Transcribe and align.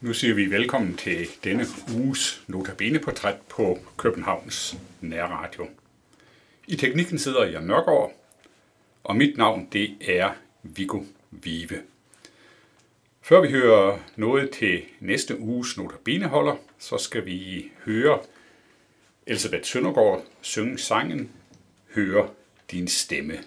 Nu 0.00 0.12
siger 0.12 0.34
vi 0.34 0.50
velkommen 0.50 0.96
til 0.96 1.28
denne 1.44 1.66
uges 1.94 2.42
Notabene-portræt 2.46 3.36
på 3.48 3.78
Københavns 3.96 4.76
Nærradio. 5.00 5.68
I 6.66 6.76
teknikken 6.76 7.18
sidder 7.18 7.44
jeg 7.44 7.62
Nørgaard, 7.62 8.12
og 9.04 9.16
mit 9.16 9.36
navn 9.36 9.68
det 9.72 9.96
er 10.00 10.30
Viggo 10.62 11.02
Vive. 11.30 11.82
Før 13.22 13.40
vi 13.40 13.50
hører 13.50 13.98
noget 14.16 14.50
til 14.50 14.82
næste 15.00 15.38
uges 15.38 15.76
Notabene-holder, 15.76 16.56
så 16.78 16.98
skal 16.98 17.26
vi 17.26 17.70
høre 17.84 18.18
Elisabeth 19.26 19.64
Søndergaard 19.64 20.24
synge 20.40 20.78
sangen 20.78 21.30
Høre 21.94 22.28
din 22.70 22.88
stemme. 22.88 23.38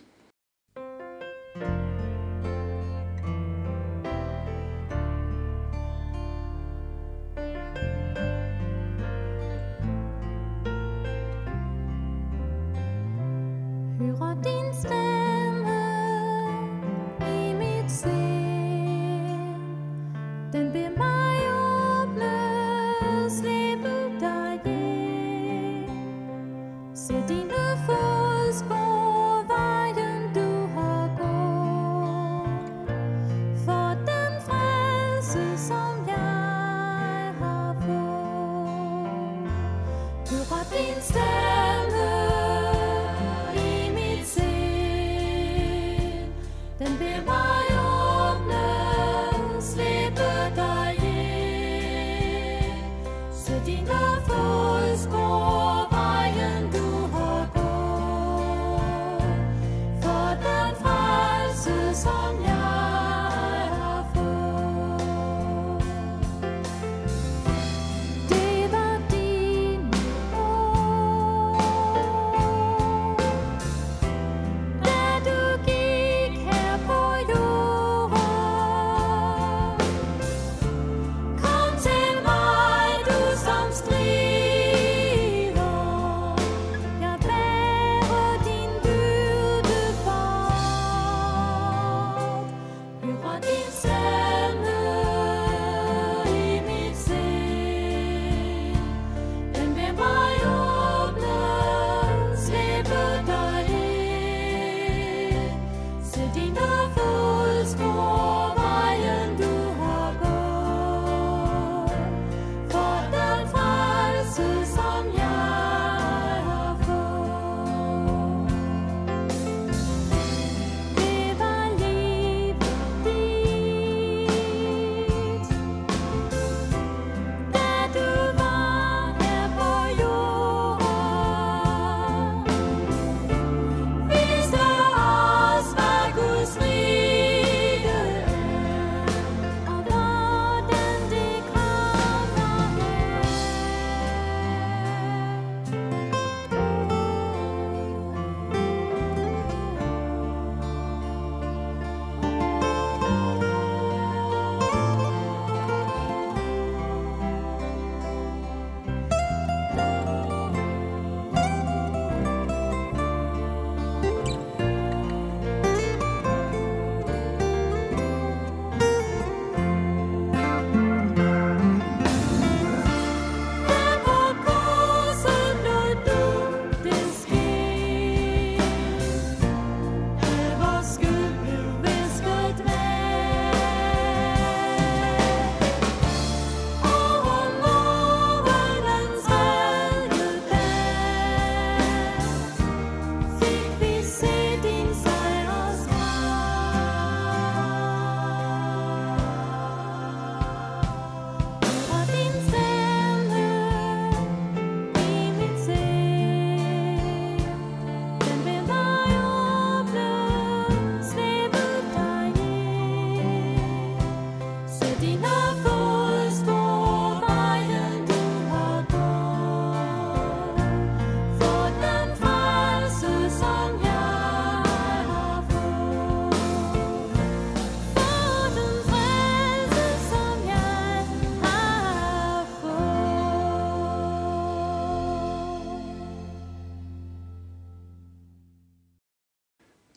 in 53.67 53.85
the 53.85 54.21
fall. 54.27 54.52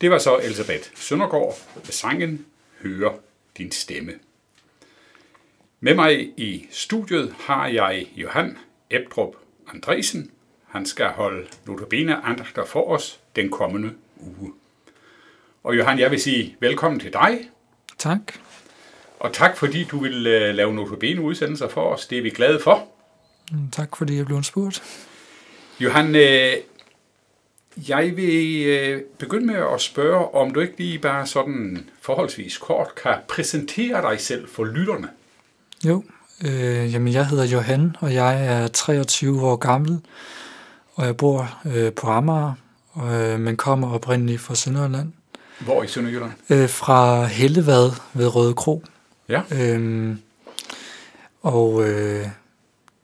Det 0.00 0.10
var 0.10 0.18
så 0.18 0.38
Elisabeth 0.38 0.88
Søndergaard 0.94 1.58
med 1.74 1.92
sangen 1.92 2.46
Høre 2.82 3.14
din 3.58 3.72
stemme. 3.72 4.12
Med 5.80 5.94
mig 5.94 6.32
i 6.36 6.66
studiet 6.70 7.34
har 7.40 7.66
jeg 7.66 8.06
Johan 8.16 8.58
Ebdrup 8.90 9.34
Andresen. 9.74 10.30
Han 10.68 10.86
skal 10.86 11.06
holde 11.06 11.46
notabene 11.66 12.16
andagter 12.24 12.64
for 12.64 12.90
os 12.90 13.20
den 13.36 13.50
kommende 13.50 13.90
uge. 14.16 14.52
Og 15.64 15.76
Johan, 15.76 15.98
jeg 15.98 16.10
vil 16.10 16.20
sige 16.20 16.56
velkommen 16.60 17.00
til 17.00 17.12
dig, 17.12 17.50
Tak. 17.98 18.20
og 19.20 19.32
tak 19.32 19.56
fordi 19.56 19.84
du 19.84 19.98
vil 19.98 20.26
øh, 20.26 20.54
lave 20.54 20.74
notabene 20.74 21.20
udsendelser 21.20 21.68
for 21.68 21.82
os. 21.94 22.06
Det 22.06 22.18
er 22.18 22.22
vi 22.22 22.30
glade 22.30 22.60
for. 22.60 22.88
Mm, 23.52 23.70
Tak 23.70 23.96
fordi 23.96 24.16
jeg 24.16 24.26
blev 24.26 24.42
spurgt. 24.42 24.82
Johan, 25.80 26.14
øh, 26.14 26.52
Jeg 27.88 28.16
vil 28.16 28.66
øh, 28.66 29.02
begynde 29.18 29.46
med 29.46 29.54
at 29.74 29.80
spørge, 29.80 30.34
om 30.34 30.50
du 30.50 30.60
ikke 30.60 30.74
lige 30.78 30.98
bare 30.98 31.26
sådan 31.26 31.88
forholdsvis 32.00 32.58
kort 32.58 32.88
kan 33.02 33.14
præsentere 33.28 34.10
dig 34.10 34.20
selv 34.20 34.48
for 34.48 34.64
lytterne. 34.64 35.08
Jo, 35.84 36.02
Øh, 36.44 36.92
jamen, 36.92 37.12
jeg 37.12 37.26
hedder 37.26 37.44
Johan, 37.44 37.96
og 38.00 38.14
jeg 38.14 38.46
er 38.46 38.68
23 38.68 39.42
år 39.42 39.56
gammel, 39.56 40.00
og 40.94 41.06
jeg 41.06 41.16
bor 41.16 41.58
øh, 41.66 41.92
på 41.92 42.06
Amager, 42.06 42.52
øh, 43.10 43.40
men 43.40 43.56
kommer 43.56 43.94
oprindeligt 43.94 44.40
fra 44.40 44.54
Sønderjylland. 44.54 45.12
Hvor 45.58 45.82
i 45.82 45.86
Sønderjylland? 45.86 46.32
Øh, 46.50 46.68
fra 46.68 47.24
Hellevad 47.24 47.90
ved 48.14 48.36
Røde 48.36 48.54
Kro. 48.54 48.82
Ja. 49.28 49.42
Øhm, 49.52 50.18
og 51.42 51.88
øh, 51.88 52.26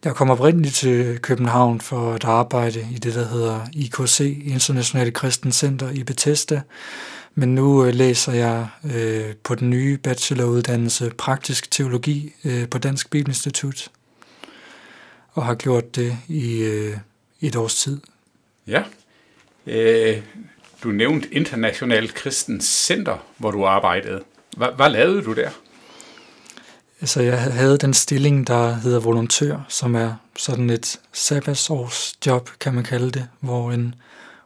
jeg 0.04 0.14
kom 0.14 0.30
oprindeligt 0.30 0.74
til 0.74 1.18
København 1.18 1.80
for 1.80 2.12
at 2.12 2.24
arbejde 2.24 2.88
i 2.92 2.98
det, 2.98 3.14
der 3.14 3.28
hedder 3.28 3.60
IKC, 3.72 4.20
Internationale 4.44 5.10
Kristen 5.10 5.52
Center 5.52 5.90
i 5.90 6.04
Bethesda. 6.04 6.62
Men 7.34 7.54
nu 7.54 7.84
øh, 7.84 7.94
læser 7.94 8.32
jeg 8.32 8.66
øh, 8.94 9.34
på 9.42 9.54
den 9.54 9.70
nye 9.70 9.98
bacheloruddannelse 9.98 11.12
Praktisk 11.18 11.70
Teologi 11.70 12.34
øh, 12.44 12.68
på 12.68 12.78
Dansk 12.78 13.10
Bibelinstitut. 13.10 13.88
Og 15.32 15.44
har 15.44 15.54
gjort 15.54 15.96
det 15.96 16.18
i 16.28 16.62
øh, 16.62 16.96
et 17.40 17.56
års 17.56 17.74
tid. 17.74 18.00
Ja. 18.66 18.82
Øh, 19.66 20.22
du 20.82 20.88
nævnte 20.88 21.34
Internationalt 21.34 22.14
Kristen 22.14 22.60
Center, 22.60 23.26
hvor 23.38 23.50
du 23.50 23.66
arbejdede. 23.66 24.22
Hvad, 24.56 24.68
hvad 24.76 24.90
lavede 24.90 25.22
du 25.22 25.32
der? 25.32 25.50
Altså, 27.02 27.22
jeg 27.22 27.40
havde 27.40 27.78
den 27.78 27.94
stilling, 27.94 28.46
der 28.46 28.74
hedder 28.74 29.00
volontør, 29.00 29.58
som 29.68 29.94
er 29.94 30.14
sådan 30.36 30.70
et 30.70 31.00
sabbatsårsjob, 31.12 32.50
kan 32.60 32.74
man 32.74 32.84
kalde 32.84 33.10
det, 33.10 33.28
hvor 33.40 33.72
en 33.72 33.94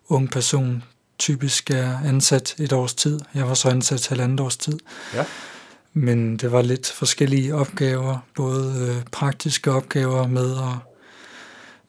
ung 0.08 0.30
person 0.30 0.82
typisk 1.18 1.70
er 1.70 1.98
ansat 2.04 2.54
et 2.58 2.72
års 2.72 2.94
tid. 2.94 3.20
Jeg 3.34 3.48
var 3.48 3.54
så 3.54 3.68
ansat 3.68 4.08
halvandet 4.08 4.40
års 4.40 4.56
tid. 4.56 4.78
Ja. 5.14 5.24
Men 5.92 6.36
det 6.36 6.52
var 6.52 6.62
lidt 6.62 6.92
forskellige 6.92 7.54
opgaver, 7.54 8.18
både 8.36 8.88
øh, 8.88 9.04
praktiske 9.12 9.72
opgaver 9.72 10.26
med 10.26 10.56
at 10.56 10.92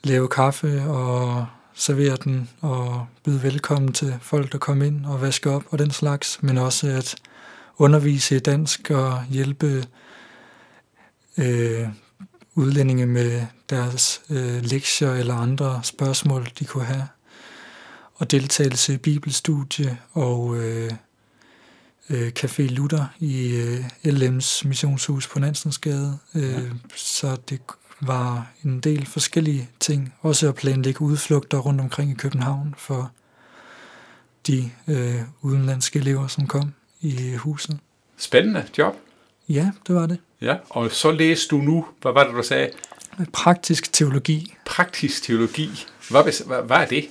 lave 0.04 0.28
kaffe 0.28 0.82
og 0.82 1.46
servere 1.76 2.18
den 2.24 2.50
og 2.62 3.06
byde 3.24 3.44
velkommen 3.44 3.94
til 3.94 4.16
folk, 4.22 4.52
der 4.52 4.58
kom 4.58 4.82
ind 4.82 5.06
og 5.06 5.22
vaske 5.22 5.50
op 5.50 5.64
og 5.70 5.80
den 5.80 5.92
slags, 5.92 6.40
men 6.42 6.58
også 6.58 6.88
at 6.88 7.16
undervise 7.78 8.36
i 8.36 8.40
dansk 8.40 8.92
og 8.92 9.24
hjælpe 9.30 9.84
øh, 11.38 11.88
udlændinge 12.56 13.06
med 13.06 13.46
deres 13.70 14.22
øh, 14.30 14.62
lektier 14.62 15.14
eller 15.14 15.34
andre 15.36 15.80
spørgsmål, 15.84 16.48
de 16.60 16.66
kunne 16.66 16.86
have. 16.86 17.08
Og 18.16 18.32
deltagelse 18.32 18.94
i 18.94 18.98
bibelstudie 18.98 19.98
og 20.14 20.58
øh, 20.58 20.92
øh, 22.10 22.32
Café 22.40 22.62
Luther 22.62 23.06
i 23.20 23.56
øh, 23.56 23.86
LM's 24.06 24.68
missionshus 24.68 25.28
på 25.28 25.40
Nansensgade. 25.40 26.18
Øh, 26.36 26.52
Ja. 26.52 26.60
Så 26.96 27.38
det 27.50 27.60
var 28.02 28.52
en 28.64 28.80
del 28.80 29.06
forskellige 29.06 29.70
ting. 29.80 30.14
Også 30.22 30.48
at 30.50 30.56
planlægge 30.56 31.02
udflugter 31.02 31.58
rundt 31.58 31.82
omkring 31.82 32.12
i 32.12 32.14
København 32.14 32.76
for 32.78 33.12
de 34.48 34.72
øh, 34.88 35.22
udenlandske 35.42 36.00
elever, 36.00 36.28
som 36.28 36.48
kom 36.48 36.74
i 37.02 37.36
huset. 37.36 37.80
Spændende 38.18 38.68
job. 38.78 38.96
Ja, 39.50 39.72
det 39.88 39.96
var 39.96 40.06
det. 40.06 40.20
Ja. 40.42 40.56
Og 40.70 40.92
så 40.92 41.12
læste 41.12 41.48
du 41.48 41.58
nu, 41.58 41.86
hvad 42.02 42.12
var 42.12 42.24
det, 42.24 42.34
du 42.34 42.44
sagde? 42.44 42.70
Praktisk 43.34 43.94
teologi. 43.94 44.54
Praktisk 44.66 45.24
teologi. 45.24 45.70
Hvad, 46.10 46.46
hvad, 46.46 46.64
hvad 46.64 46.78
er 46.78 46.86
det? 46.86 47.06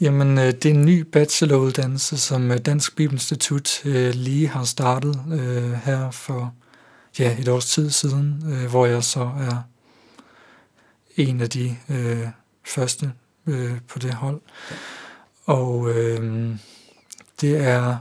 Jamen, 0.00 0.38
øh, 0.38 0.44
det 0.44 0.66
er 0.66 0.74
en 0.74 0.84
ny 0.84 1.00
bacheloruddannelse, 1.00 2.18
som 2.18 2.50
øh, 2.50 2.58
Dansk 2.58 2.96
Bibelinstitut 2.96 3.86
øh, 3.86 4.14
lige 4.14 4.48
har 4.48 4.64
startet 4.64 5.20
her 5.84 6.10
for 6.10 6.54
ja, 7.18 7.36
et 7.40 7.48
års 7.48 7.66
tid 7.66 7.90
siden, 7.90 8.42
hvor 8.70 8.86
jeg 8.86 9.04
så 9.04 9.20
er 9.20 9.62
en 11.16 11.40
af 11.40 11.50
de 11.50 11.76
øh, 11.88 12.26
første 12.64 13.12
øh, 13.46 13.80
på 13.88 13.98
det 13.98 14.14
hold. 14.14 14.40
Og 15.46 15.90
øh, 15.90 16.50
det 17.40 17.56
er 17.56 17.96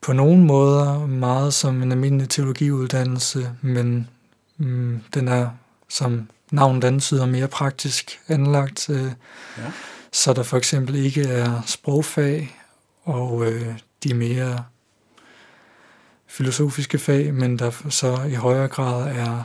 på 0.00 0.12
nogle 0.12 0.44
måder 0.44 1.06
meget 1.06 1.54
som 1.54 1.82
en 1.82 1.92
almindelig 1.92 2.28
teologiuddannelse, 2.28 3.50
men 3.60 4.08
mm, 4.56 5.00
den 5.14 5.28
er, 5.28 5.50
som 5.88 6.28
navnet 6.50 6.84
antyder, 6.84 7.26
mere 7.26 7.48
praktisk 7.48 8.20
anlagt. 8.28 8.90
Øh, 8.90 9.04
Ja. 9.58 9.62
så 10.12 10.32
der 10.32 10.42
for 10.42 10.56
eksempel 10.56 10.94
ikke 10.94 11.22
er 11.22 11.62
sprogfag 11.66 12.56
og 13.04 13.46
øh, 13.46 13.78
de 14.04 14.14
mere 14.14 14.64
filosofiske 16.26 16.98
fag, 16.98 17.34
men 17.34 17.58
der 17.58 17.70
så 17.88 18.22
i 18.22 18.34
højere 18.34 18.68
grad 18.68 19.16
er 19.16 19.42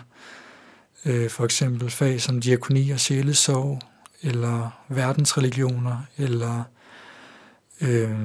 øh, 1.05 1.29
for 1.29 1.45
eksempel 1.45 1.89
fag 1.91 2.21
som 2.21 2.41
diakoni 2.41 2.89
og 2.91 2.99
sjælesorg, 2.99 3.81
eller 4.21 4.69
verdensreligioner, 4.89 5.97
eller 6.17 6.63
øh, 7.81 8.15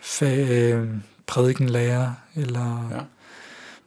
fag, 0.00 0.48
øh, 0.50 0.88
prædikenlærer, 1.26 2.12
eller 2.34 2.88
Ja. 2.96 3.00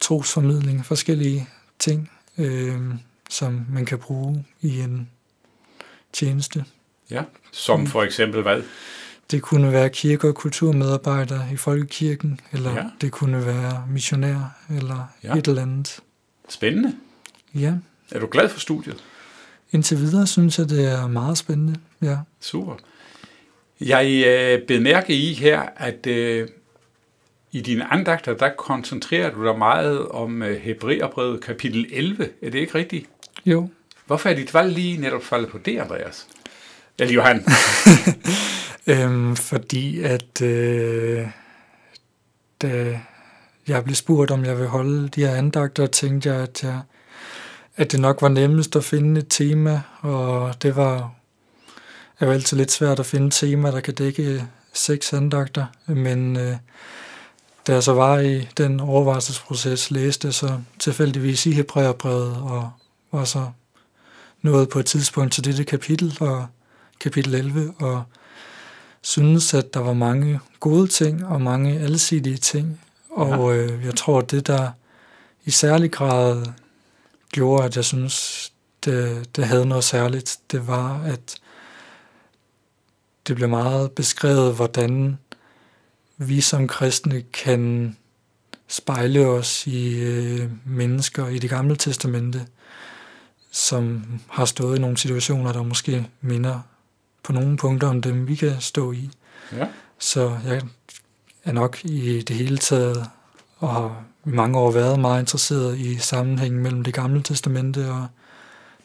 trosformidling, 0.00 0.86
forskellige 0.86 1.48
ting, 1.78 2.10
øh, 2.38 2.76
som 3.30 3.66
man 3.70 3.84
kan 3.86 3.98
bruge 3.98 4.44
i 4.60 4.80
en 4.80 5.08
tjeneste. 6.12 6.64
Ja. 7.10 7.22
Som 7.52 7.80
Mm. 7.80 7.86
for 7.86 8.02
eksempel 8.02 8.42
hvad? 8.42 8.62
Det 9.30 9.42
kunne 9.42 9.72
være 9.72 9.90
kirke- 9.90 10.28
og 10.28 10.34
kulturmedarbejder 10.34 11.40
i 11.52 11.56
folkekirken, 11.56 12.40
eller 12.52 12.72
Ja. 12.72 12.84
det 13.00 13.12
kunne 13.12 13.46
være 13.46 13.84
missionær, 13.90 14.58
eller 14.70 15.12
Ja. 15.24 15.28
ja. 15.28 15.38
et 15.38 15.48
eller 15.48 15.62
andet. 15.62 16.00
Spændende. 16.48 16.94
Ja, 17.54 17.74
Er 18.10 18.18
du 18.20 18.28
glad 18.30 18.48
for 18.48 18.60
studiet? 18.60 19.04
indtil 19.72 19.98
videre 19.98 20.26
synes 20.26 20.58
jeg, 20.58 20.68
det 20.70 20.92
er 20.92 21.06
meget 21.08 21.38
spændende. 21.38 21.80
Ja, 22.02 22.16
Super. 22.40 22.76
Jeg 23.80 24.06
øh, 24.26 24.66
bed 24.66 24.80
mærke 24.80 25.14
i 25.16 25.34
her, 25.34 25.60
at 25.76 26.06
øh, 26.06 26.48
i 27.52 27.60
dine 27.60 27.92
andagter, 27.92 28.34
der 28.34 28.48
koncentrerer 28.58 29.30
du 29.34 29.44
dig 29.44 29.58
meget 29.58 30.08
om 30.08 30.42
øh, 30.42 30.60
Hebræerbrevet 30.60 31.40
kapitel 31.40 31.86
11. 31.92 32.28
Er 32.42 32.50
det 32.50 32.58
ikke 32.58 32.74
rigtigt? 32.74 33.06
jo. 33.46 33.68
Hvorfor 34.06 34.28
er 34.28 34.34
dit 34.34 34.54
valg 34.54 34.72
lige 34.72 35.00
netop 35.00 35.22
faldet 35.22 35.50
på 35.50 35.58
det, 35.58 35.78
Andreas? 35.78 36.26
Eller 36.98 37.14
Johan? 37.14 37.44
Øhm, 38.86 39.36
fordi 39.36 40.02
at 40.02 40.42
øh, 40.42 41.26
da 42.62 43.00
jeg 43.68 43.84
blev 43.84 43.94
spurgt, 43.94 44.30
om 44.30 44.44
jeg 44.44 44.58
vil 44.58 44.66
holde 44.66 45.08
de 45.08 45.26
her 45.26 45.34
andagter, 45.34 45.86
tænkte 45.86 46.32
jeg, 46.32 46.40
at, 46.40 46.64
jeg, 46.64 46.80
at 47.76 47.92
det 47.92 48.00
nok 48.00 48.22
var 48.22 48.28
nemmest 48.28 48.76
at 48.76 48.84
finde 48.84 49.20
et 49.20 49.26
tema, 49.28 49.80
og 50.00 50.62
det 50.62 50.76
var 50.76 51.12
er 52.20 52.26
jo 52.26 52.32
altid 52.32 52.56
lidt 52.56 52.72
svært 52.72 53.00
at 53.00 53.06
finde 53.06 53.26
et 53.26 53.32
tema, 53.32 53.70
der 53.70 53.80
kan 53.80 53.94
dække 53.94 54.44
seks 54.72 55.12
andagter, 55.12 55.66
men 55.86 56.36
øh, 56.36 56.56
da 57.66 57.72
jeg 57.72 57.82
så 57.82 57.92
var 57.92 58.18
i 58.18 58.48
den 58.56 58.80
overvejelsesproces, 58.80 59.90
læste 59.90 60.32
så 60.32 60.60
tilfældigvis 60.78 61.46
i 61.46 61.52
Hebræerbrevet, 61.52 62.36
og 62.36 62.70
var 63.12 63.24
så 63.24 63.50
nået 64.42 64.68
på 64.68 64.78
et 64.78 64.86
tidspunkt 64.86 65.32
til 65.32 65.44
dette 65.44 65.64
kapitel, 65.64 66.16
og 66.20 66.46
kapitel 67.00 67.34
11, 67.34 67.74
og 67.78 68.02
synes, 69.02 69.54
at 69.54 69.74
der 69.74 69.80
var 69.80 69.92
mange 69.92 70.40
gode 70.60 70.88
ting 70.88 71.26
og 71.26 71.42
mange 71.42 71.80
alsidige 71.80 72.36
ting. 72.36 72.80
Og 73.10 73.56
øh, 73.56 73.84
jeg 73.84 73.94
tror, 73.94 74.18
at 74.18 74.30
det, 74.30 74.46
der 74.46 74.70
i 75.44 75.50
særlig 75.50 75.92
grad 75.92 76.46
gjorde, 77.32 77.64
at 77.64 77.76
jeg 77.76 77.84
synes, 77.84 78.52
det, 78.84 79.28
det 79.36 79.44
havde 79.44 79.66
noget 79.66 79.84
særligt, 79.84 80.38
det 80.50 80.66
var, 80.66 81.02
at 81.02 81.36
det 83.26 83.36
blev 83.36 83.48
meget 83.48 83.92
beskrevet, 83.92 84.54
hvordan 84.54 85.18
vi 86.20 86.40
som 86.40 86.68
kristne 86.68 87.22
kan 87.22 87.96
spejle 88.68 89.26
os 89.26 89.66
i 89.66 89.98
øh, 89.98 90.50
mennesker 90.64 91.28
i 91.28 91.38
det 91.38 91.50
gamle 91.50 91.76
testamente, 91.76 92.46
som 93.50 94.04
har 94.28 94.44
stået 94.44 94.78
i 94.78 94.80
nogle 94.80 94.96
situationer, 94.96 95.52
der 95.52 95.62
måske 95.62 96.08
minder 96.20 96.60
på 97.22 97.32
nogle 97.32 97.56
punkter 97.56 97.88
om 97.88 98.02
dem, 98.02 98.28
vi 98.28 98.34
kan 98.34 98.60
stå 98.60 98.92
i. 98.92 99.10
Ja. 99.52 99.66
Så 99.98 100.38
jeg 100.46 100.62
er 101.44 101.52
nok 101.52 101.84
i 101.84 102.20
det 102.20 102.36
hele 102.36 102.58
taget, 102.58 103.06
og 103.58 103.72
har 103.72 104.04
i 104.26 104.30
mange 104.30 104.58
år 104.58 104.70
været 104.70 105.00
meget 105.00 105.20
interesseret 105.20 105.78
i 105.78 105.98
sammenhængen 105.98 106.62
mellem 106.62 106.84
det 106.84 106.94
gamle 106.94 107.22
testamente 107.22 107.90
og 107.90 108.06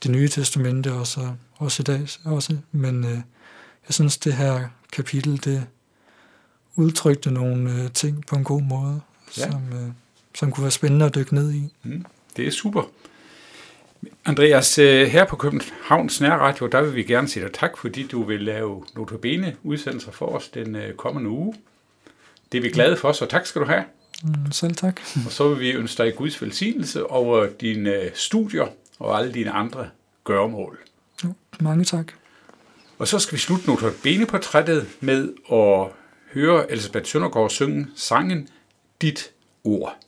det 0.04 0.12
nye 0.12 0.28
testamente, 0.28 0.94
og 0.94 1.08
så 1.08 1.32
også 1.58 1.82
i 1.82 1.84
dag 1.84 2.08
også. 2.26 2.58
Men 2.72 3.04
øh, 3.04 3.20
jeg 3.88 3.94
synes, 3.94 4.18
det 4.18 4.34
her 4.34 4.68
kapitel, 4.92 5.44
det 5.44 5.68
udtrykte 6.76 7.32
nogle 7.32 7.72
øh, 7.84 7.92
ting 7.92 8.26
på 8.26 8.36
en 8.36 8.44
god 8.44 8.62
måde, 8.62 9.02
Ja. 9.38 9.52
som, 9.52 9.62
øh, 9.74 9.92
som 10.36 10.52
kunne 10.52 10.62
være 10.64 10.72
spændende 10.72 11.06
at 11.06 11.16
dykke 11.16 11.36
ned 11.36 11.54
i. 11.54 11.74
Det 12.38 12.48
er 12.48 12.52
super. 12.52 12.84
Andreas, 14.26 14.78
øh, 14.80 15.08
her 15.08 15.26
på 15.26 15.36
Københavns 15.36 16.22
Nærradio, 16.22 16.68
der 16.68 16.82
vil 16.82 16.96
vi 16.96 17.04
gerne 17.04 17.28
sige 17.28 17.44
dig 17.44 17.54
tak, 17.54 17.78
fordi 17.78 18.08
du 18.08 18.24
vil 18.24 18.42
lave 18.42 18.84
notabene 18.96 19.56
udsendelser 19.64 20.12
for 20.12 20.26
os 20.26 20.48
den 20.48 20.76
øh, 20.76 20.94
kommende 20.94 21.30
uge. 21.30 21.56
Det 22.52 22.58
er 22.58 22.62
vi 22.62 22.70
glade 22.70 22.98
for, 22.98 23.12
så 23.12 23.26
tak 23.26 23.46
skal 23.46 23.62
du 23.62 23.68
have. 23.68 23.84
Mm, 24.24 24.52
selv 24.52 24.76
tak. 24.76 25.02
Og 25.26 25.32
så 25.32 25.50
vil 25.50 25.60
vi 25.60 25.72
ønske 25.72 26.04
dig 26.04 26.16
Guds 26.16 26.42
velsignelse 26.42 27.06
over 27.12 27.48
dine 27.62 27.90
øh, 27.94 28.12
studier 28.14 28.66
og 29.00 29.20
alle 29.20 29.34
dine 29.34 29.52
andre 29.52 29.88
gøremål. 30.24 30.80
Jo, 31.24 31.34
mange 31.60 31.84
tak. 31.84 32.12
Og 33.00 33.08
så 33.08 33.20
skal 33.20 33.36
vi 33.36 33.40
slutte 33.40 33.68
notabeneportrættet 33.70 34.88
med 35.00 35.30
at 35.52 35.88
høre 36.36 36.72
Elisabeth 36.72 37.08
Søndergaard 37.08 37.50
synge 37.50 37.88
sangen 37.96 38.50
Dit 39.02 39.32
ord. 39.64 40.05